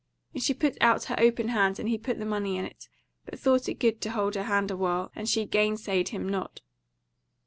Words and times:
And 0.33 0.41
she 0.41 0.55
put 0.55 0.79
out 0.81 1.03
her 1.03 1.15
open 1.19 1.49
hand 1.49 1.77
and 1.77 1.87
he 1.87 1.99
put 1.99 2.17
the 2.17 2.25
money 2.25 2.57
in 2.57 2.65
it; 2.65 2.87
but 3.23 3.37
thought 3.37 3.69
it 3.69 3.75
good 3.75 4.01
to 4.01 4.09
hold 4.09 4.33
her 4.33 4.45
hand 4.45 4.71
a 4.71 4.75
while, 4.75 5.11
and 5.15 5.29
she 5.29 5.45
gainsayed 5.45 6.07
him 6.09 6.27
not. 6.27 6.61